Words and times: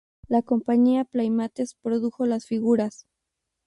La 0.27 0.41
compañía 0.41 1.03
Playmates 1.05 1.75
produjo 1.75 2.25
las 2.25 2.47
figuras. 2.47 3.05